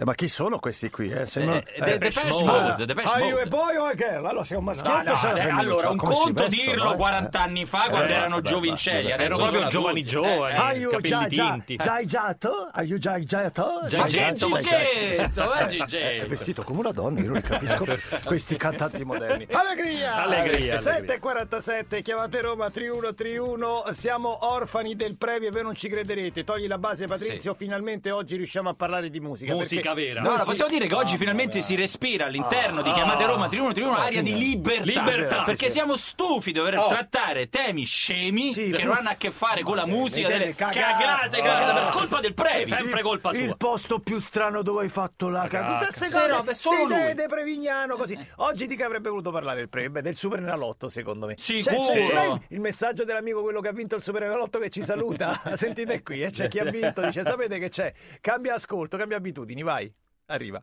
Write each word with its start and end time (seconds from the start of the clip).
Eh, 0.00 0.04
ma 0.06 0.14
chi 0.14 0.28
sono 0.28 0.58
questi 0.58 0.88
qui? 0.88 1.10
Eh? 1.10 1.26
Sembrano- 1.26 1.60
Eh, 1.60 1.78
De- 1.78 1.98
Depeche 1.98 2.26
Mode. 2.28 2.44
Mode, 2.44 2.86
Depeche 2.86 3.06
Are 3.08 3.20
you 3.22 3.30
Mode. 3.36 3.42
a 3.42 3.46
boy 3.46 3.76
or 3.76 3.88
a 3.90 3.94
girl? 3.94 4.24
Allora 4.24 4.44
sei 4.44 4.56
un 4.56 4.64
maschietto 4.64 4.96
No, 4.96 5.02
no, 5.02 5.10
o 5.10 5.14
sei 5.14 5.32
una 5.32 5.42
eh, 5.44 5.50
allora, 5.50 5.90
un 5.90 5.96
Come 5.98 6.14
conto 6.14 6.48
vestono, 6.48 6.72
dirlo 6.72 6.92
eh? 6.94 6.96
40 6.96 7.40
anni 7.42 7.66
fa 7.66 7.86
quando 7.90 8.08
Eh, 8.08 8.14
erano 8.16 8.40
giovincelli, 8.40 9.12
sono 9.28 9.36
proprio 9.36 9.66
giovani 9.66 10.02
giovani. 10.02 10.78
Eh, 10.78 10.82
eh. 10.84 10.88
capelli 10.88 11.28
già, 11.28 11.50
tinti. 11.52 11.76
già 11.76 12.00
giato? 12.06 12.68
Are 12.72 12.86
you 12.86 12.98
già 12.98 13.18
giato? 13.18 13.80
Già 13.88 14.06
eh, 14.06 15.20
È 16.22 16.26
vestito 16.26 16.62
come 16.62 16.78
una 16.78 16.92
donna, 16.92 17.20
io 17.20 17.32
non 17.32 17.40
capisco 17.42 17.84
questi 18.24 18.56
cantanti 18.56 19.04
moderni. 19.04 19.46
Allegria! 19.50 20.22
Allegria, 20.22 20.76
7.47, 20.76 22.00
chiamate 22.02 22.40
Roma 22.40 22.70
3131, 22.70 23.84
siamo 23.90 24.46
orfani 24.50 24.96
del 24.96 25.16
previo 25.16 25.48
e 25.48 25.50
voi 25.50 25.62
non 25.62 25.74
ci 25.74 25.88
crederete. 25.88 26.42
Togli 26.44 26.66
la 26.66 26.78
base 26.78 27.06
Patrizio, 27.06 27.52
finalmente 27.52 28.10
oggi 28.10 28.36
riusciamo 28.36 28.70
a 28.70 28.74
parlare 28.74 29.10
di 29.10 29.20
musica. 29.20 29.52
Musica 29.52 29.89
perché 29.92 30.08
vera. 30.08 30.20
Allora, 30.20 30.40
si- 30.40 30.46
possiamo 30.46 30.70
dire 30.70 30.86
che 30.86 30.94
oggi 30.94 31.14
Ah, 31.14 31.18
finalmente 31.18 31.62
si 31.62 31.74
respira 31.74 32.26
all'interno 32.26 32.82
di 32.82 32.92
Chiamate 32.92 33.24
Roma 33.26 33.48
3131 33.48 33.90
un'area 33.90 34.22
di 34.22 34.38
libertà. 34.38 34.84
Libertà, 34.84 35.42
perché 35.42 35.66
sì. 35.66 35.72
siamo 35.72 35.96
stufi 35.96 36.52
di 36.52 36.58
dover 36.58 36.78
Oh. 36.78 36.88
trattare 36.88 37.48
temi 37.48 37.84
scemi 37.84 38.52
Sì, 38.52 38.70
che 38.70 38.82
non 38.84 38.96
hanno 38.96 39.10
a 39.10 39.14
che 39.14 39.30
fare 39.30 39.62
con 39.62 39.76
la 39.76 39.86
musica, 39.86 40.28
delle 40.28 40.54
cagate. 40.54 40.78
cagate, 40.80 41.40
per 41.42 41.50
Ah. 41.50 41.90
Colpa 42.10 42.20
del 42.20 42.34
previo. 42.34 42.76
Sempre 42.76 43.02
colpa 43.02 43.32
sua. 43.32 43.40
Il 43.40 43.56
posto 43.56 44.00
più 44.00 44.18
strano 44.18 44.62
dove 44.62 44.82
hai 44.82 44.88
fatto 44.88 45.28
la 45.28 45.46
cagata. 45.46 45.86
Tutte 45.86 45.98
queste 45.98 46.18
cose, 46.18 46.32
robe, 46.32 46.54
solo 46.54 46.76
ste 46.76 46.84
idee 46.84 47.04
lui. 47.04 47.14
de 47.14 47.26
Prevignano 47.28 47.96
così. 47.96 48.18
Oggi 48.36 48.66
di 48.66 48.76
che 48.76 48.84
avrebbe 48.84 49.08
voluto 49.08 49.30
parlare 49.30 49.60
il 49.60 49.68
Pre? 49.68 49.88
Beh, 49.88 50.02
del 50.02 50.16
Super 50.16 50.40
Enalotto, 50.40 50.88
secondo 50.88 51.26
me. 51.26 51.34
Sicuro. 51.38 51.80
C'è, 51.80 52.02
c'è- 52.02 52.06
c'è 52.06 52.24
il, 52.26 52.40
il 52.48 52.60
messaggio 52.60 53.04
dell'amico 53.04 53.42
quello 53.42 53.60
che 53.60 53.68
ha 53.68 53.72
vinto 53.72 53.94
il 53.94 54.02
Super 54.02 54.24
Enalotto 54.24 54.58
che 54.58 54.70
ci 54.70 54.82
saluta. 54.82 55.40
Sentite 55.54 56.02
qui, 56.02 56.22
eh, 56.22 56.30
c'è 56.30 56.48
chi 56.48 56.58
ha 56.58 56.64
vinto, 56.64 57.00
dice 57.02 57.22
sapete 57.22 57.58
che 57.58 57.68
c'è? 57.68 57.92
Cambia 58.20 58.54
ascolto, 58.54 58.96
cambia 58.96 59.16
abitudini, 59.16 59.62
vai. 59.62 59.92
Arriva. 60.26 60.62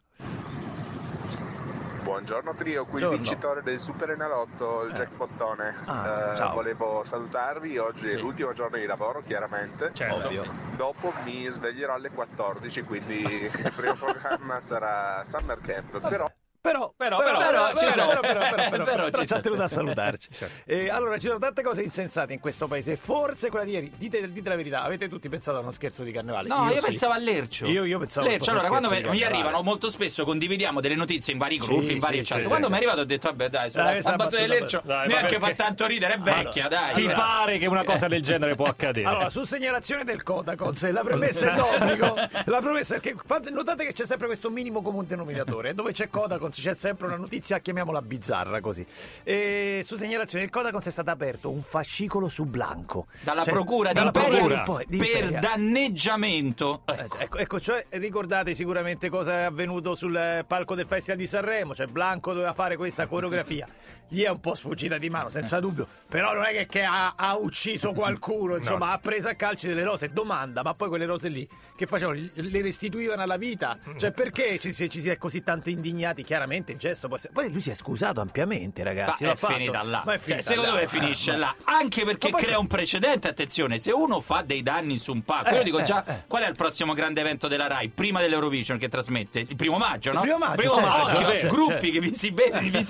Buongiorno 2.17 2.55
trio, 2.55 2.81
qui 2.85 2.99
Buongiorno. 2.99 3.17
vincitore 3.17 3.61
del 3.61 3.79
Super 3.79 4.09
Enalotto, 4.09 4.85
il 4.85 4.89
Eh. 4.91 4.95
jackpottone. 4.95 5.75
Ah, 5.85 6.33
Eh. 6.35 6.51
Volevo 6.51 7.03
salutarvi, 7.03 7.77
oggi 7.77 8.07
Sì. 8.07 8.15
è 8.15 8.17
l'ultimo 8.19 8.53
giorno 8.53 8.75
di 8.77 8.87
lavoro 8.87 9.21
chiaramente. 9.21 9.91
Certo. 9.93 10.25
Ovvio. 10.25 10.43
Dopo 10.75 11.13
mi 11.23 11.45
sveglierò 11.47 11.93
alle 11.93 12.09
14, 12.09 12.81
quindi 12.81 13.21
il 13.69 13.71
primo 13.75 13.93
programma 13.93 14.59
sarà 14.59 15.23
Summer 15.25 15.59
Camp. 15.61 15.99
Però 16.09 16.27
Però, 16.67 16.93
Però, 16.97 17.17
però, 17.17 17.37
però, 17.37 17.37
però, 17.37 17.67
ci 17.75 17.85
però, 17.93 18.19
però, 18.19 18.19
però, 18.19 18.39
però, 18.39 18.69
Però 18.69 18.83
però, 18.83 19.05
ci 19.05 19.11
però 19.11 19.21
ci 19.21 19.25
sta. 19.25 19.35
ha 19.37 19.39
tenuto 19.39 19.63
a 19.63 19.67
salutarci. 19.67 20.29
Eh, 20.65 20.89
allora, 20.89 21.17
ci 21.17 21.27
sono 21.27 21.39
tante 21.39 21.61
cose 21.63 21.81
insensate 21.81 22.33
in 22.33 22.39
questo 22.39 22.67
paese. 22.67 22.95
Forse 22.97 23.49
quella 23.49 23.65
di 23.65 23.71
ieri, 23.71 23.91
dite, 23.97 24.31
dite 24.31 24.49
la 24.49 24.55
verità, 24.55 24.83
avete 24.83 25.07
tutti 25.07 25.29
pensato 25.29 25.57
a 25.57 25.61
uno 25.61 25.71
scherzo 25.71 26.03
di 26.03 26.11
carnevale? 26.11 26.47
No, 26.49 26.69
io, 26.69 26.79
sì. 26.81 26.87
pensavo 26.87 27.13
a 27.13 27.17
Lercio. 27.17 27.65
Io- 27.67 27.85
io 27.85 27.99
pensavo 27.99 28.27
Lercio, 28.27 28.51
allora, 28.51 28.67
quando 28.67 28.89
mi, 28.89 29.23
arrivano 29.23 29.61
molto 29.61 29.89
spesso 29.89 30.25
condividiamo 30.25 30.81
delle 30.81 30.95
notizie 30.95 31.33
in 31.33 31.39
vari 31.39 31.57
gruppi, 31.57 31.85
Sì, 31.87 31.91
in 31.93 31.99
vari 31.99 32.25
sì, 32.25 32.33
chat. 32.33 32.41
sì, 32.41 32.47
quando 32.47 32.65
sì, 32.65 32.71
mi 32.71 32.77
è 32.77 32.81
arrivato 32.81 33.01
ho 33.01 33.05
detto, 33.05 33.29
vabbè, 33.29 33.49
dai, 33.49 33.67
Eh, 33.67 33.69
sulla 33.69 33.83
battuta 33.85 34.07
di 34.11 34.17
battuta, 34.17 34.45
Lercio 34.47 34.81
dai, 34.83 35.07
ma 35.07 35.13
neanche 35.13 35.39
fa 35.39 35.53
tanto 35.53 35.85
ridere, 35.85 36.13
è 36.15 36.19
vecchia, 36.19 36.67
dai. 36.67 36.93
Ti 36.93 37.05
pare 37.05 37.57
che 37.57 37.65
una 37.67 37.83
cosa 37.83 38.07
del 38.07 38.21
genere 38.21 38.55
può 38.55 38.65
accadere? 38.65 39.07
Allora, 39.07 39.29
su 39.29 39.43
segnalazione 39.43 40.03
del 40.03 40.23
Codacons, 40.23 40.89
la 40.91 41.01
premessa 41.01 41.51
è 41.51 41.55
d'obbligo. 41.55 42.15
La 42.45 42.59
premessa 42.59 42.95
è 42.95 42.99
che 42.99 43.15
notate 43.51 43.85
che 43.85 43.93
c'è 43.93 44.05
sempre 44.05 44.27
questo 44.27 44.49
minimo 44.49 44.81
comune 44.81 45.07
denominatore. 45.07 45.73
Dove 45.73 45.91
c'è 45.91 46.09
Codacons 46.09 46.56
c'è 46.61 46.73
sempre 46.73 47.07
una 47.07 47.15
notizia, 47.17 47.59
chiamiamola 47.59 48.01
bizzarra 48.01 48.59
così. 48.61 48.85
E 49.23 49.81
su 49.83 49.95
segnalazione 49.95 50.43
del 50.45 50.53
Codacons 50.53 50.85
è 50.85 50.91
stato 50.91 51.09
aperto 51.09 51.49
un 51.49 51.61
fascicolo 51.61 52.29
su 52.29 52.45
Blanco. 52.45 53.07
Dalla 53.21 53.43
Cioè, 53.43 53.53
procura 53.53 53.93
di 53.93 53.99
Imperia 54.01 54.63
procura 54.63 54.77
di 54.79 54.85
di 54.87 54.97
per 54.97 55.07
Imperia. 55.23 55.39
danneggiamento. 55.39 56.83
Sì, 56.85 57.15
Ecco, 57.19 57.37
ecco, 57.37 57.59
cioè 57.59 57.85
ricordate 57.91 58.53
sicuramente 58.53 59.09
cosa 59.09 59.39
è 59.39 59.43
avvenuto 59.43 59.95
sul 59.95 60.43
palco 60.47 60.75
del 60.75 60.85
Festival 60.85 61.17
di 61.19 61.25
Sanremo, 61.27 61.73
cioè 61.75 61.87
Blanco 61.87 62.31
doveva 62.33 62.53
fare 62.53 62.75
questa 62.77 63.07
coreografia. 63.07 63.67
Gli 64.09 64.21
è 64.23 64.29
un 64.29 64.39
po' 64.39 64.55
sfuggita 64.55 64.97
di 64.97 65.09
mano, 65.09 65.29
senza 65.29 65.59
dubbio, 65.59 65.85
però 66.07 66.33
non 66.33 66.43
è 66.43 66.51
che, 66.51 66.65
che 66.65 66.83
ha, 66.83 67.13
ha 67.17 67.35
ucciso 67.35 67.91
qualcuno, 67.91 68.55
insomma, 68.55 68.91
ha 68.93 68.99
preso 68.99 69.27
a 69.27 69.33
calci 69.33 69.67
delle 69.67 69.83
rose. 69.83 70.13
Domanda, 70.13 70.63
ma 70.63 70.73
poi 70.73 70.87
quelle 70.87 71.05
rose 71.05 71.27
lì 71.27 71.45
che 71.75 71.85
facevano? 71.87 72.17
Le 72.33 72.61
restituivano 72.61 73.21
alla 73.21 73.35
vita? 73.35 73.77
Cioè, 73.97 74.11
perché 74.11 74.59
ci, 74.59 74.73
ci 74.73 75.01
si 75.01 75.09
è 75.09 75.17
così 75.17 75.43
tanto 75.43 75.69
indignati? 75.69 76.23
Chiaramente 76.23 76.46
il 76.55 76.77
gesto 76.77 77.09
Poi 77.33 77.51
lui 77.51 77.61
si 77.61 77.69
è 77.69 77.73
scusato 77.75 78.21
ampiamente, 78.21 78.83
ragazzi. 78.83 79.25
Ma 79.25 79.31
è 79.31 79.35
fatto. 79.35 79.53
finita 79.53 79.81
là. 79.83 80.01
Ma 80.05 80.13
è 80.13 80.17
Cioè, 80.17 80.23
finita 80.25 80.41
secondo 80.43 80.71
là. 80.73 80.79
me 80.79 80.87
finisce 80.87 81.35
là. 81.35 81.55
Anche 81.65 82.03
perché 82.05 82.31
crea 82.31 82.57
un 82.59 82.67
precedente. 82.67 83.27
Attenzione, 83.27 83.79
se 83.79 83.91
uno 83.91 84.21
fa 84.21 84.43
dei 84.45 84.63
danni 84.63 84.97
su 84.97 85.11
un 85.11 85.23
palco, 85.23 85.49
Eh, 85.49 85.55
io 85.57 85.63
dico 85.63 85.79
eh, 85.79 85.83
già 85.83 86.03
eh. 86.05 86.23
qual 86.27 86.43
è 86.43 86.47
il 86.47 86.55
prossimo 86.55 86.93
grande 86.93 87.21
evento 87.21 87.47
della 87.47 87.67
Rai 87.67 87.89
prima 87.89 88.19
dell'Eurovision 88.21 88.77
che 88.77 88.89
trasmette? 88.89 89.39
Il 89.39 89.55
primo 89.55 89.77
maggio, 89.77 90.11
no? 90.11 90.19
Il 90.19 90.23
primo 90.23 90.37
maggio, 90.37 90.55
Primo 90.55 90.73
certo, 90.73 90.89
maggio. 90.89 91.15
certo, 91.17 91.31
certo, 91.37 91.55
gruppi 91.55 91.91
che 91.91 91.99
vi 91.99 92.13
si 92.15 92.31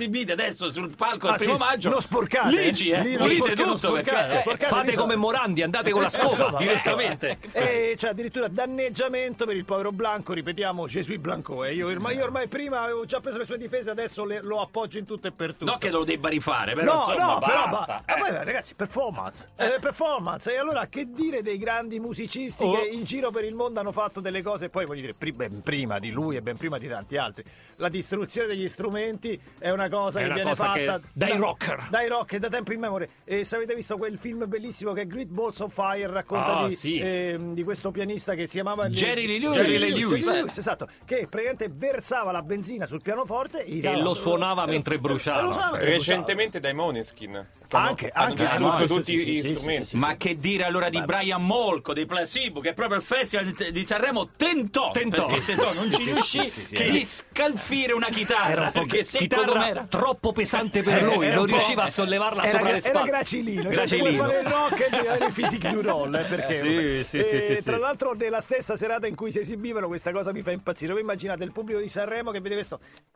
vede 0.08 0.32
adesso 0.34 0.70
sul 0.70 0.96
palco 0.96 1.28
Ah, 1.28 1.32
il 1.32 1.38
primo 1.38 1.54
sì? 1.54 1.60
maggio. 1.60 1.90
Lo 1.90 2.00
sporcate? 2.00 2.50
Ligi, 2.62 2.90
eh? 2.90 3.02
Lì 3.02 3.14
lo 3.14 3.26
Pulite 3.26 3.56
tutto 3.56 3.78
sporcate, 3.78 4.42
perché 4.46 4.66
eh. 4.66 4.68
Fate 4.68 4.86
risolve. 4.90 5.02
come 5.14 5.16
Morandi, 5.16 5.62
andate 5.64 5.92
con 5.92 6.02
la 6.02 6.10
Scusa, 6.10 6.28
scopa 6.38 6.58
eh, 6.58 6.66
direttamente. 6.66 7.38
E 7.52 7.94
c'è 7.98 8.10
addirittura 8.10 8.48
danneggiamento 8.48 9.46
per 9.46 9.56
il 9.56 9.66
povero 9.66 9.92
Blanco, 9.92 10.34
ripetiamo, 10.34 10.88
Gesù 10.88 11.18
Blanco. 11.18 11.64
E 11.64 11.74
io 11.74 11.88
ormai, 11.88 12.16
io 12.16 12.24
ormai 12.24 12.48
prima 12.48 12.82
avevo 12.82 13.06
già 13.06 13.20
preso 13.20 13.37
le 13.38 13.46
sue 13.46 13.58
difese, 13.58 13.90
adesso 13.90 14.26
le- 14.26 14.42
lo 14.42 14.62
appoggio 14.62 14.98
in 14.98 15.06
tutto 15.06 15.28
e 15.28 15.32
per 15.32 15.52
tutto. 15.56 15.66
Non 15.66 15.78
che 15.80 15.90
lo 15.90 16.04
debba 16.04 16.30
rifare, 16.30 16.74
però 16.74 16.94
No, 16.94 17.00
insomma, 17.00 17.34
no, 17.34 17.40
però 17.40 17.68
basta. 17.70 18.04
ba- 18.06 18.16
ma 18.16 18.20
poi, 18.28 18.32
ragazzi, 18.46 18.74
performance. 18.76 19.50
Eh, 19.56 19.78
performance. 19.80 20.52
E 20.54 20.58
allora 20.58 20.88
che 20.88 21.08
dire 21.12 21.42
dei 21.42 21.58
grandi 21.58 22.00
musicisti 22.00 22.64
Oh. 22.64 22.74
che 22.80 22.88
in 22.88 23.04
giro 23.04 23.32
per 23.32 23.44
il 23.46 23.54
mondo 23.54 23.80
hanno 23.80 23.92
fatto 23.92 24.20
delle 24.20 24.42
cose, 24.42 24.70
poi 24.70 24.86
voglio 24.86 25.02
dire, 25.02 25.14
pri- 25.14 25.32
ben 25.32 25.62
prima 25.62 26.00
di 26.00 26.12
lui 26.12 26.36
e 26.36 26.42
ben 26.42 26.58
prima 26.58 26.78
di 26.78 26.88
tanti 26.88 27.18
altri. 27.18 27.44
La 27.78 27.90
distruzione 27.90 28.48
degli 28.48 28.68
strumenti 28.68 29.40
è 29.60 29.70
una 29.70 29.88
cosa 29.90 30.20
È 30.20 30.22
che 30.22 30.26
una 30.28 30.34
viene 30.36 30.50
cosa 30.52 30.72
che- 30.74 30.86
fatta 30.86 31.08
dai 31.14 31.30
da- 31.30 31.36
rocker. 31.38 31.88
Dai 31.90 32.08
rocker 32.08 32.40
da 32.40 32.50
tempo 32.50 32.74
in 32.74 32.80
memoria. 32.80 33.08
E 33.24 33.44
se 33.44 33.56
avete 33.56 33.76
visto 33.76 33.98
quel 33.98 34.18
film 34.18 34.46
bellissimo 34.48 34.94
che 34.94 35.02
è 35.02 35.08
Great 35.08 35.28
Balls 35.28 35.60
of 35.60 35.74
Fire, 35.74 36.08
racconta 36.12 36.58
Ah, 36.58 36.68
di, 36.68 36.76
sì. 36.76 36.98
ehm, 36.98 37.54
di 37.54 37.64
questo 37.64 37.92
pianista 37.92 38.34
che 38.34 38.46
si 38.46 38.54
chiamava 38.54 38.88
Jerry 38.90 39.28
Lee 39.28 39.40
Lewis. 39.40 39.58
Jerry 39.58 39.78
Lee 39.78 39.90
Lewis. 39.92 40.24
Jerry 40.26 40.38
Lewis, 40.40 40.58
esatto, 40.58 40.88
che 41.06 41.28
praticamente 41.30 41.70
versava 41.72 42.32
la 42.32 42.42
benzina 42.42 42.86
sul 42.86 43.02
pianoforte 43.02 43.26
E 43.66 44.02
lo 44.02 44.14
suonava 44.14 44.66
mentre 44.66 44.98
bruciava. 44.98 45.40
E 45.40 45.44
lo 45.44 45.52
suonava 45.52 45.72
mentre 45.78 45.92
bruciava. 45.94 46.14
Recentemente 46.16 46.60
dai 46.60 46.74
Moneskin. 46.74 47.46
Anche, 47.70 48.10
hanno 48.14 48.30
anche, 48.30 48.44
distrutto 48.44 48.78
no, 48.78 48.86
tutti 48.86 49.18
sì, 49.20 49.26
gli 49.30 49.42
sì, 49.42 49.50
strumenti. 49.50 49.84
sì, 49.84 49.90
sì, 49.90 49.98
Ma 49.98 50.16
che 50.16 50.38
dire 50.38 50.64
allora 50.64 50.88
di 50.88 51.02
Brian 51.04 51.44
Molko, 51.44 51.92
dei 51.92 52.06
Placebo, 52.06 52.62
che 52.62 52.72
proprio 52.74 52.98
il 52.98 53.04
festival 53.04 53.52
di 53.52 53.86
Sanremo 53.86 54.30
tentò, 54.38 54.92
Tentò. 54.92 55.26
tentò, 55.28 55.74
non 55.74 55.92
ci 55.92 56.04
riuscì, 56.06 56.50
di 56.70 57.04
scalfire 57.04 57.92
una 57.92 58.08
chitarra, 58.08 58.52
Era 58.52 58.72
perché 58.72 59.04
secco 59.04 59.24
Chitarra 59.24 59.52
com'era. 59.52 59.86
troppo 59.90 60.32
pesante 60.32 60.82
per 60.82 61.04
lui, 61.04 61.26
Era 61.26 61.36
non 61.36 61.46
riusciva 61.46 61.84
a 61.84 61.88
sollevarla 61.88 62.44
era, 62.44 62.52
sopra 62.52 62.64
le 62.72 62.78
era 62.78 62.80
spalle. 62.80 63.10
gracilino, 63.10 63.62
cioè, 63.64 63.72
Gracilino. 63.74 64.24
fare 64.24 64.40
il 64.40 64.48
rock 64.48 64.80
e 65.20 65.26
il 65.26 65.34
physique 65.34 65.70
du 65.72 65.82
roll, 65.82 66.16
eh, 66.16 66.24
perché 66.24 66.54
Eh, 66.54 66.60
sì, 66.60 66.76
vabbè. 66.76 66.90
sì, 67.04 67.04
sì, 67.04 67.18
E 67.36 67.56
sì, 67.58 67.64
tra 67.64 67.76
sì. 67.76 67.80
l'altro 67.82 68.14
nella 68.14 68.40
stessa 68.40 68.78
serata 68.78 69.08
in 69.08 69.16
cui 69.16 69.30
si 69.34 69.40
esibivano 69.40 69.88
questa 69.88 70.12
cosa 70.12 70.32
mi 70.32 70.42
fa 70.42 70.52
impazzire. 70.52 70.94
Voi 70.94 71.02
immaginate 71.02 71.44
il 71.44 71.52
pubblico 71.52 71.82
di 71.82 71.90
Sanremo 71.90 72.32
che 72.32 72.40
vede 72.40 72.56
questo 72.56 72.80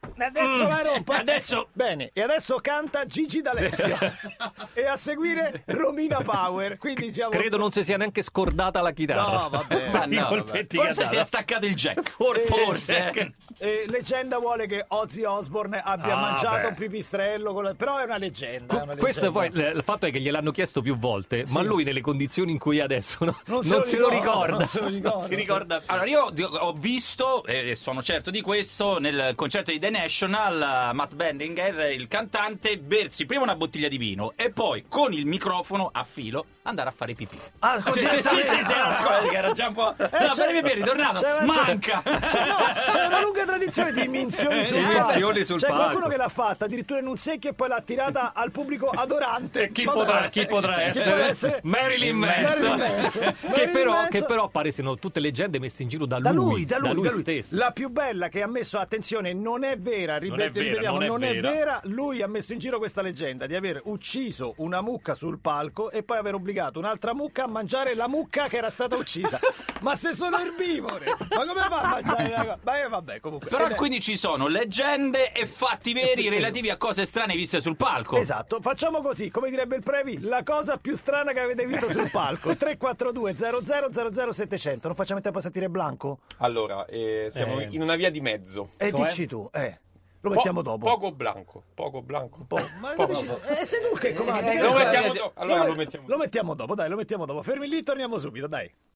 eh, 0.00 0.08
eh, 0.18 0.24
adesso 0.24 0.62
la 0.68 0.82
rompa 0.82 1.16
adesso- 1.18 1.68
bene 1.72 2.10
e 2.12 2.22
adesso 2.22 2.56
canta 2.56 3.04
Gigi 3.06 3.42
D'Alessio 3.42 3.96
e 4.72 4.86
a 4.86 4.96
seguire 4.96 5.62
Romina 5.66 6.20
Power 6.22 6.78
quindi 6.78 7.06
diciamo 7.08 7.30
Credo 7.30 7.56
non 7.56 7.70
si 7.72 7.82
sia 7.82 7.96
neanche 7.96 8.22
scordata 8.22 8.80
la 8.80 8.92
chitarra. 8.92 9.22
No, 9.42 9.48
vabbè. 9.50 9.90
Ma 9.90 10.04
no, 10.06 10.28
vabbè. 10.28 10.66
forse 10.68 11.08
si 11.08 11.16
è 11.16 11.22
staccato 11.24 11.66
il 11.66 11.74
jack, 11.74 12.10
Forse. 12.10 12.46
forse. 12.46 13.10
eh. 13.14 13.32
Eh, 13.58 13.84
leggenda 13.88 14.38
vuole 14.38 14.66
che 14.66 14.84
Ozzy 14.88 15.24
Osbourne 15.24 15.80
abbia 15.82 16.14
Ah, 16.16 16.20
mangiato 16.20 16.60
beh. 16.62 16.66
un 16.68 16.74
pipistrello 16.74 17.52
con 17.54 17.64
la- 17.64 17.74
però 17.74 17.98
è 17.98 18.04
una 18.04 18.18
leggenda, 18.18 18.80
è 18.80 18.82
una 18.82 18.96
Questo 18.96 19.30
leggenda. 19.32 19.62
poi 19.62 19.72
l- 19.72 19.76
il 19.76 19.82
fatto 19.84 20.06
è 20.06 20.10
che 20.10 20.20
gliel'hanno 20.20 20.50
chiesto 20.50 20.82
più 20.82 20.96
volte, 20.96 21.44
ma 21.48 21.62
lui 21.62 21.82
nelle 21.84 22.00
condizioni 22.02 22.52
in 22.52 22.58
cui 22.58 22.78
è 22.78 22.82
adesso 22.82 23.24
no, 23.24 23.38
non, 23.46 23.64
se, 23.84 23.96
lo 23.96 24.08
ricorda. 24.10 24.56
non 24.58 24.66
se 24.68 24.80
lo 24.80 24.88
ricorda, 24.88 25.10
Non 25.10 25.20
si 25.20 25.28
sì. 25.28 25.34
ricorda. 25.36 25.82
Allora, 25.86 26.06
io 26.06 26.32
ho 26.58 26.72
visto, 26.74 27.44
e 27.46 27.74
sono 27.74 28.02
certo 28.02 28.30
di 28.30 28.40
questo, 28.42 28.98
nel 28.98 29.32
concerto 29.34 29.70
di 29.70 29.78
The 29.86 29.92
National, 29.92 30.88
eh, 30.90 30.92
Matt 30.94 31.14
Bendinger, 31.14 31.92
il 31.92 32.08
cantante, 32.08 32.76
bersi 32.76 33.24
prima 33.24 33.44
una 33.44 33.54
bottiglia 33.54 33.86
di 33.86 33.98
vino 33.98 34.32
e 34.34 34.50
poi 34.50 34.84
con 34.88 35.12
il 35.12 35.26
microfono 35.26 35.90
a 35.92 36.02
filo 36.02 36.44
andare 36.62 36.88
a 36.88 36.92
fare 36.92 37.14
pipì. 37.14 37.38
Ah, 37.60 37.74
Ah, 37.84 37.90
sì, 37.92 38.00
sì, 38.00 38.16
sì, 38.16 38.22
sì, 38.22 38.64
sì, 38.64 38.72
ascolta, 38.72 39.28
che 39.28 39.36
era 39.36 39.52
già 39.52 39.68
un 39.68 39.74
po'. 39.74 39.94
No, 39.96 40.08
c'è- 40.08 40.28
fare 40.34 40.52
pipì 40.60 40.70
è 40.70 40.74
ritornato. 40.74 41.20
c'è- 41.20 41.40
Manca. 41.44 42.02
c'è, 42.02 42.46
no, 42.48 42.56
c'è 42.90 43.06
una 43.06 43.20
lunga 43.20 43.44
tradizione 43.44 43.92
di 43.92 44.08
minzioni 44.08 44.64
sul 44.64 44.82
palco. 44.82 45.44
Sul 45.44 45.58
C'è 45.60 45.66
qualcuno 45.68 45.92
palco. 46.00 46.08
che 46.08 46.16
l'ha 46.16 46.28
fatta 46.28 46.64
addirittura 46.64 46.98
in 46.98 47.06
un 47.06 47.16
secchio 47.16 47.50
e 47.50 47.52
poi 47.54 47.68
l'ha 47.68 47.80
tirata 47.82 48.32
al 48.34 48.50
pubblico 48.50 48.88
adorante. 48.88 49.62
E 49.64 49.70
chi 49.72 49.84
Vabbè. 49.84 49.96
potrà, 49.98 50.28
chi 50.30 50.46
potrà 50.46 50.82
essere? 50.82 51.60
Marilyn 51.62 52.16
Manson. 52.16 52.76
Marilyn 52.76 52.96
Manson. 53.02 53.34
che, 53.52 54.08
che 54.10 54.24
però 54.24 54.48
pare 54.48 54.72
siano 54.72 54.96
tutte 54.96 55.20
leggende 55.20 55.60
messe 55.60 55.84
in 55.84 55.88
giro 55.90 56.06
da, 56.06 56.18
Da 56.18 56.32
lui, 56.32 56.64
da 56.64 56.78
lui, 56.78 57.00
da 57.02 57.10
lui. 57.12 57.20
stesso. 57.20 57.54
La 57.56 57.70
più 57.70 57.88
bella 57.88 58.28
che 58.28 58.42
ha 58.42 58.48
messo, 58.48 58.78
attenzione, 58.78 59.32
non 59.32 59.62
è 59.62 59.75
è 59.76 60.18
ripete- 60.18 60.50
vera, 60.60 60.70
ripetiamo, 60.70 60.98
non 61.06 61.22
è 61.24 61.32
vera. 61.34 61.50
vera. 61.50 61.80
Lui 61.84 62.22
ha 62.22 62.26
messo 62.26 62.52
in 62.52 62.58
giro 62.58 62.78
questa 62.78 63.02
leggenda 63.02 63.46
di 63.46 63.54
aver 63.54 63.80
ucciso 63.84 64.54
una 64.58 64.80
mucca 64.80 65.14
sul 65.14 65.38
palco 65.38 65.90
e 65.90 66.02
poi 66.02 66.18
aver 66.18 66.34
obbligato 66.34 66.78
un'altra 66.78 67.14
mucca 67.14 67.44
a 67.44 67.46
mangiare 67.48 67.94
la 67.94 68.08
mucca 68.08 68.48
che 68.48 68.56
era 68.56 68.70
stata 68.70 68.96
uccisa. 68.96 69.38
Ma 69.82 69.94
se 69.94 70.12
sono 70.14 70.38
erbivore, 70.38 71.04
ma 71.30 71.44
come 71.46 71.60
fa 71.68 71.80
a 71.82 71.88
mangiare 71.88 72.28
la 72.30 72.36
cosa? 72.38 72.58
Ma 72.62 72.82
eh, 72.82 72.88
vabbè, 72.88 73.20
comunque. 73.20 73.48
Però 73.50 73.66
Ed 73.66 73.72
è- 73.72 73.74
quindi 73.74 74.00
ci 74.00 74.16
sono 74.16 74.46
leggende 74.48 75.32
e 75.32 75.46
fatti 75.46 75.92
veri 75.92 76.28
relativi 76.30 76.70
a 76.70 76.76
cose 76.78 77.04
strane 77.04 77.34
viste 77.34 77.60
sul 77.60 77.76
palco. 77.76 78.16
Esatto, 78.16 78.60
facciamo 78.62 79.02
così, 79.02 79.30
come 79.30 79.50
direbbe 79.50 79.76
il 79.76 79.82
Previ, 79.82 80.20
la 80.22 80.42
cosa 80.42 80.76
più 80.78 80.94
strana 80.96 81.32
che 81.32 81.40
avete 81.40 81.66
visto 81.66 81.90
sul 81.90 82.10
palco. 82.10 82.54
342 82.56 83.36
00 83.36 84.32
700. 84.32 84.86
Non 84.86 84.96
facciamo 84.96 85.18
in 85.18 85.24
tempo 85.24 85.38
a 85.38 85.42
sentire 85.42 85.68
Blanco? 85.68 86.20
Allora, 86.38 86.86
eh, 86.86 87.28
siamo 87.30 87.60
Eh. 87.60 87.68
in 87.70 87.82
una 87.82 87.96
via 87.96 88.10
di 88.10 88.20
mezzo. 88.20 88.70
E 88.78 88.90
Com'è? 88.90 89.06
dici 89.08 89.26
tu, 89.26 89.48
eh. 89.52 89.65
Lo 90.28 90.30
Po- 90.30 90.36
mettiamo 90.36 90.62
dopo. 90.62 90.84
Poco 90.86 91.12
blanco. 91.12 91.62
Poco 91.74 92.02
blanco. 92.02 92.44
Po- 92.46 92.56
ma 92.80 92.92
Poco 92.94 93.12
dici- 93.12 93.26
eh, 93.60 93.64
sei 93.64 93.80
tu 93.90 93.96
che 93.96 94.12
comandi. 94.12 94.50
Eh, 94.50 94.60
Lo 94.60 94.72
mettiamo 94.74 95.12
dopo. 95.12 95.30
Allora 95.34 95.64
lo 95.64 95.74
mettiamo 95.74 96.04
Lo 96.08 96.16
mettiamo 96.16 96.54
dopo, 96.54 96.74
dai, 96.74 96.88
lo 96.88 96.96
mettiamo 96.96 97.24
dopo. 97.26 97.42
Fermi 97.42 97.68
lì, 97.68 97.82
torniamo 97.82 98.18
subito, 98.18 98.46
dai. 98.46 98.70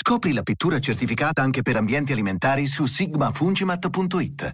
Scopri 0.00 0.32
la 0.32 0.44
pittura 0.44 0.78
certificata 0.78 1.42
anche 1.42 1.62
per 1.62 1.74
ambienti 1.74 2.12
alimentari 2.12 2.68
su 2.68 2.86
sigmafungimat.it. 2.86 4.52